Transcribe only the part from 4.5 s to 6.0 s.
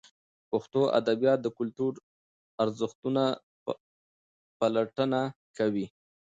پلټونه کوي.